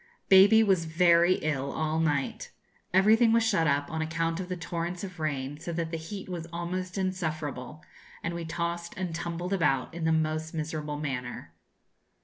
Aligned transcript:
Baby 0.29 0.63
was 0.63 0.85
very 0.85 1.35
ill 1.43 1.71
all 1.71 1.99
night. 1.99 2.49
Everything 2.91 3.31
was 3.31 3.43
shut 3.43 3.67
up 3.67 3.91
on 3.91 4.01
account 4.01 4.39
of 4.39 4.49
the 4.49 4.57
torrents 4.57 5.03
of 5.03 5.19
rain, 5.19 5.59
so 5.59 5.71
that 5.73 5.91
the 5.91 5.97
heat 5.97 6.27
was 6.27 6.47
almost 6.51 6.97
insufferable, 6.97 7.83
and 8.23 8.33
we 8.33 8.43
tossed 8.43 8.95
and 8.97 9.13
tumbled 9.13 9.53
about 9.53 9.93
in 9.93 10.03
the 10.03 10.11
most 10.11 10.55
miserable 10.55 10.97
manner. 10.97 11.53